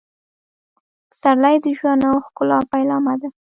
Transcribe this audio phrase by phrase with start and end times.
[1.09, 3.29] پسرلی د ژوند او ښکلا پیلامه ده.